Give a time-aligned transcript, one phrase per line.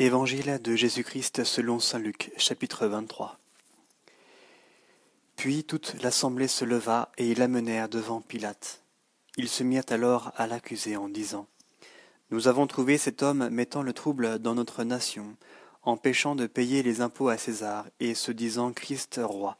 [0.00, 3.36] Évangile de Jésus-Christ selon saint Luc, chapitre 23.
[5.34, 8.84] Puis toute l'assemblée se leva et ils l'amenèrent devant Pilate.
[9.38, 11.48] Ils se mirent alors à l'accuser en disant
[12.30, 15.36] Nous avons trouvé cet homme mettant le trouble dans notre nation,
[15.82, 19.58] empêchant de payer les impôts à César et se disant Christ roi.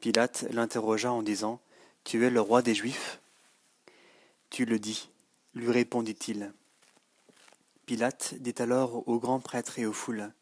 [0.00, 1.60] Pilate l'interrogea en disant
[2.02, 3.20] Tu es le roi des Juifs
[4.50, 5.10] Tu le dis,
[5.54, 6.52] lui répondit-il.
[7.86, 10.32] Pilate dit alors aux grands prêtres et aux foules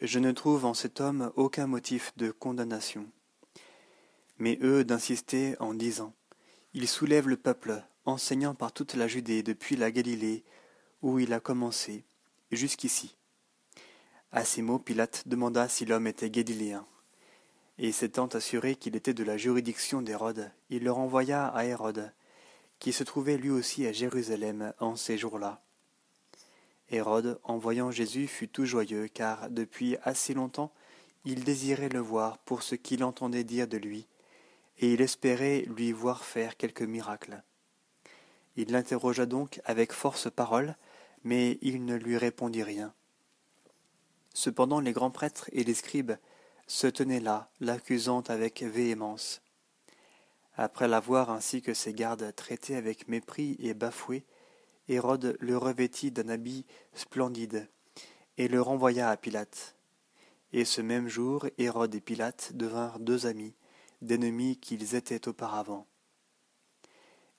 [0.00, 3.06] Je ne trouve en cet homme aucun motif de condamnation.
[4.38, 6.12] Mais eux d'insister en disant
[6.74, 10.42] Il soulève le peuple, enseignant par toute la Judée depuis la Galilée,
[11.02, 12.02] où il a commencé,
[12.50, 13.14] jusqu'ici.
[14.32, 16.84] À ces mots, Pilate demanda si l'homme était galiléen.
[17.78, 22.12] Et s'étant assuré qu'il était de la juridiction d'Hérode, il le renvoya à Hérode,
[22.80, 25.62] qui se trouvait lui aussi à Jérusalem en ces jours-là.
[26.90, 30.72] Hérode, en voyant Jésus, fut tout joyeux, car depuis assez longtemps
[31.24, 34.06] il désirait le voir pour ce qu'il entendait dire de lui,
[34.78, 37.42] et il espérait lui voir faire quelque miracle.
[38.56, 40.76] Il l'interrogea donc avec force parole,
[41.22, 42.94] mais il ne lui répondit rien.
[44.32, 46.12] Cependant les grands prêtres et les scribes
[46.66, 49.42] se tenaient là, l'accusant avec véhémence.
[50.56, 54.24] Après l'avoir ainsi que ses gardes traité avec mépris et bafoué,
[54.90, 57.68] Hérode le revêtit d'un habit splendide,
[58.38, 59.76] et le renvoya à Pilate.
[60.52, 63.54] Et ce même jour, Hérode et Pilate devinrent deux amis,
[64.02, 65.86] d'ennemis qu'ils étaient auparavant.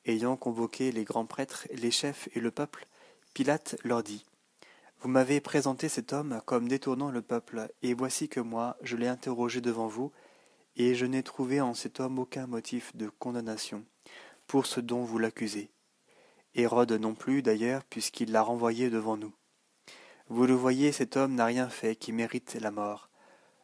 [0.05, 2.88] Ayant convoqué les grands prêtres, les chefs et le peuple,
[3.33, 4.25] Pilate leur dit
[5.02, 9.09] Vous m'avez présenté cet homme comme détournant le peuple, et voici que moi, je l'ai
[9.09, 10.13] interrogé devant vous,
[10.77, 13.83] et je n'ai trouvé en cet homme aucun motif de condamnation
[14.47, 15.69] pour ce dont vous l'accusez.
[16.53, 19.33] Hérode non plus, d'ailleurs, puisqu'il l'a renvoyé devant nous.
[20.27, 23.09] Vous le voyez, cet homme n'a rien fait qui mérite la mort.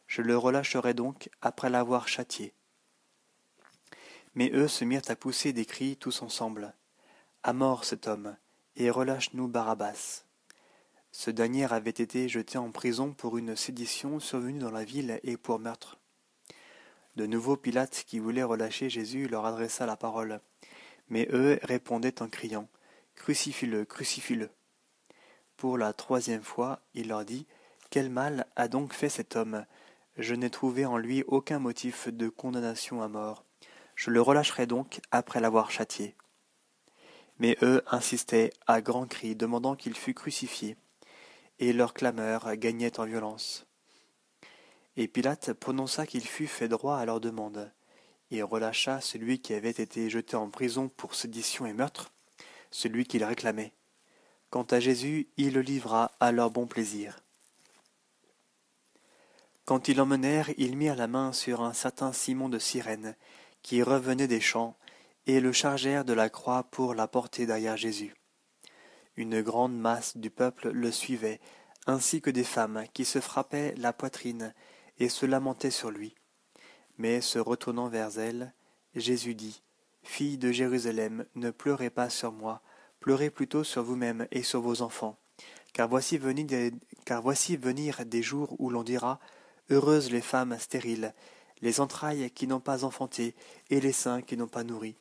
[0.06, 2.54] Je le relâcherai donc après l'avoir châtié.
[4.34, 6.74] Mais eux se mirent à pousser des cris tous ensemble.
[7.42, 8.36] À mort cet homme,
[8.76, 10.24] et relâche-nous Barabbas.
[11.12, 15.36] Ce dernier avait été jeté en prison pour une sédition survenue dans la ville et
[15.36, 15.98] pour meurtre.
[17.16, 20.40] De nouveau Pilate, qui voulait relâcher Jésus, leur adressa la parole.
[21.08, 22.68] Mais eux répondaient en criant
[23.18, 24.48] Crucifie-le, crucifie-le.
[25.56, 27.46] Pour la troisième fois, il leur dit
[27.90, 29.66] Quel mal a donc fait cet homme?
[30.16, 33.44] Je n'ai trouvé en lui aucun motif de condamnation à mort.
[33.96, 36.14] Je le relâcherai donc après l'avoir châtié.
[37.38, 40.76] Mais eux insistaient à grands cris, demandant qu'il fût crucifié,
[41.58, 43.66] et leur clameur gagnait en violence.
[44.96, 47.70] Et Pilate prononça qu'il fût fait droit à leur demande,
[48.30, 52.12] et relâcha celui qui avait été jeté en prison pour sédition et meurtre,
[52.70, 53.72] celui qu'il réclamait.
[54.50, 57.20] Quant à Jésus, il le livra à leur bon plaisir.
[59.64, 63.14] Quand ils l'emmenèrent, ils mirent la main sur un certain Simon de Cyrène,
[63.62, 64.76] qui revenait des champs,
[65.26, 68.14] et le chargèrent de la croix pour la porter derrière Jésus.
[69.16, 71.40] Une grande masse du peuple le suivait,
[71.86, 74.54] ainsi que des femmes qui se frappaient la poitrine
[74.98, 76.14] et se lamentaient sur lui.
[76.96, 78.54] Mais se retournant vers elles,
[78.94, 79.62] Jésus dit
[80.02, 82.62] Fille de Jérusalem, ne pleurez pas sur moi,
[83.00, 85.16] pleurez plutôt sur vous-même et sur vos enfants.
[85.72, 86.72] Car voici, venir des,
[87.04, 89.20] car voici venir des jours où l'on dira
[89.70, 91.14] Heureuses les femmes stériles,
[91.60, 93.34] les entrailles qui n'ont pas enfanté,
[93.70, 94.96] et les seins qui n'ont pas nourri.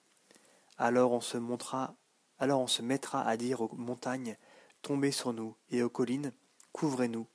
[0.77, 1.95] Alors on se montra,
[2.39, 4.37] alors on se mettra à dire aux montagnes
[4.81, 6.31] Tombez sur nous, et aux collines
[6.71, 7.27] Couvrez-nous.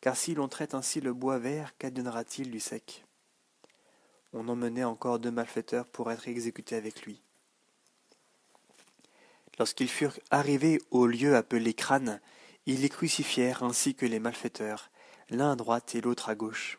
[0.00, 3.04] Car si l'on traite ainsi le bois vert, qu'adviendra-t-il du sec?
[4.32, 7.20] On emmenait encore deux malfaiteurs pour être exécutés avec lui.
[9.58, 12.20] Lorsqu'ils furent arrivés au lieu appelé crâne,
[12.66, 14.90] ils les crucifièrent ainsi que les malfaiteurs,
[15.30, 16.78] l'un à droite et l'autre à gauche.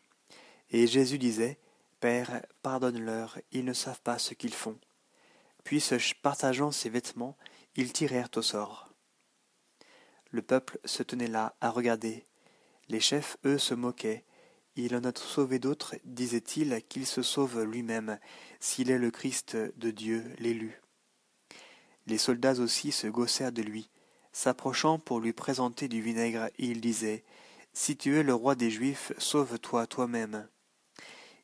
[0.71, 1.59] Et Jésus disait,
[1.99, 4.77] Père, pardonne-leur, ils ne savent pas ce qu'ils font.
[5.63, 7.37] Puis, se partageant ses vêtements,
[7.75, 8.89] ils tirèrent au sort.
[10.31, 12.25] Le peuple se tenait là à regarder.
[12.89, 14.25] Les chefs, eux, se moquaient,
[14.75, 18.17] il en a sauvé d'autres, disait-il, qu'il se sauve lui-même,
[18.59, 20.81] s'il est le Christ de Dieu, l'élu.
[22.07, 23.89] Les soldats aussi se gaussèrent de lui,
[24.31, 27.23] s'approchant pour lui présenter du vinaigre, il disait
[27.73, 30.47] Si tu es le roi des Juifs, sauve-toi toi-même.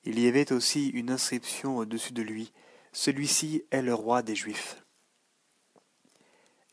[0.04, 2.52] Il y avait aussi une inscription au-dessus de lui
[2.94, 4.84] Celui-ci est le roi des Juifs.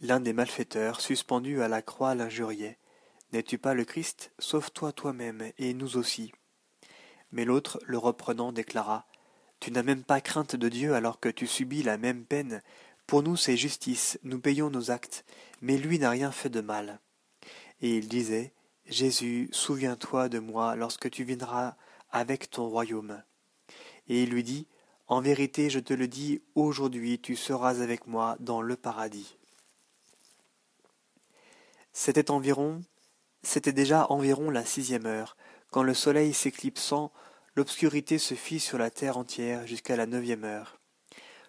[0.01, 2.79] L'un des malfaiteurs, suspendu à la croix, l'injuriait
[3.33, 4.33] N'es-tu pas le Christ?
[4.39, 6.33] Sauve-toi toi-même, et nous aussi.
[7.33, 9.07] Mais l'autre, le reprenant, déclara
[9.61, 12.63] Tu n'as même pas crainte de Dieu alors que tu subis la même peine.
[13.07, 15.25] Pour nous, c'est justice, nous payons nos actes,
[15.61, 17.01] mais lui n'a rien fait de mal.
[17.81, 18.53] Et il disait
[18.87, 21.77] Jésus, souviens-toi de moi lorsque tu viendras
[22.11, 23.23] avec ton royaume.
[24.09, 24.67] Et il lui dit,
[25.09, 29.37] En vérité, je te le dis, aujourd'hui tu seras avec moi dans le paradis.
[31.93, 32.83] C'était environ,
[33.43, 35.37] c'était déjà environ la sixième heure,
[35.71, 37.13] quand le soleil s'éclipsant,
[37.55, 40.79] l'obscurité se fit sur la terre entière jusqu'à la neuvième heure.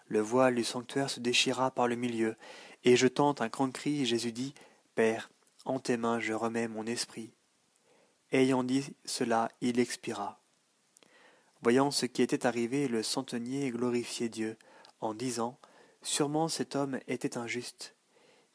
[0.08, 2.36] Le voile du sanctuaire se déchira par le milieu,
[2.84, 4.54] et jetant un grand cri, Jésus dit,
[4.96, 5.30] Père,
[5.66, 7.32] en tes mains je remets mon esprit.
[8.32, 10.40] Ayant dit cela, il expira.
[11.62, 14.58] Voyant ce qui était arrivé, le centenier glorifiait Dieu,
[15.02, 15.60] en disant,
[16.02, 17.96] Sûrement cet homme était injuste.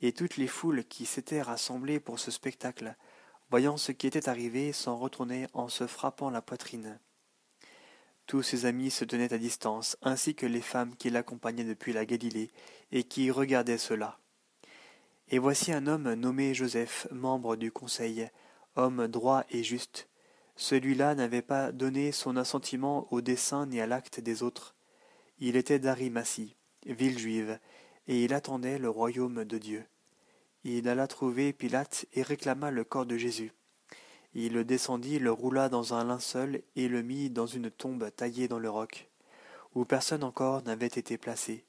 [0.00, 2.96] Et toutes les foules qui s'étaient rassemblées pour ce spectacle,
[3.52, 6.98] voyant ce qui était arrivé, s'en retournaient en se frappant la poitrine.
[8.26, 12.06] Tous ses amis se tenaient à distance, ainsi que les femmes qui l'accompagnaient depuis la
[12.06, 12.50] Galilée
[12.92, 14.18] et qui regardaient cela.
[15.28, 18.30] Et voici un homme nommé Joseph, membre du conseil,
[18.76, 20.08] homme droit et juste.
[20.56, 24.74] Celui-là n'avait pas donné son assentiment au dessein ni à l'acte des autres.
[25.40, 26.56] Il était d'Arimatie,
[26.86, 27.58] ville juive,
[28.08, 29.84] et il attendait le royaume de Dieu.
[30.64, 33.52] Il alla trouver Pilate et réclama le corps de Jésus.
[34.34, 38.48] Il le descendit, le roula dans un linceul et le mit dans une tombe taillée
[38.48, 39.10] dans le roc,
[39.74, 41.64] où personne encore n'avait été placé.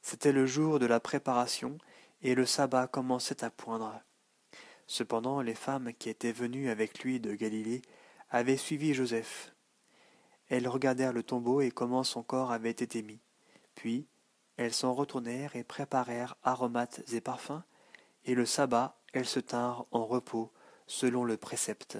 [0.00, 1.78] C'était le jour de la préparation,
[2.22, 4.00] et le sabbat commençait à poindre.
[4.86, 7.82] Cependant les femmes qui étaient venues avec lui de Galilée
[8.30, 9.52] avaient suivi Joseph.
[10.48, 13.20] Elles regardèrent le tombeau et comment son corps avait été mis.
[13.74, 14.06] Puis
[14.56, 17.62] elles s'en retournèrent et préparèrent aromates et parfums,
[18.24, 20.52] et le sabbat elles se tinrent en repos
[20.86, 21.98] selon le précepte.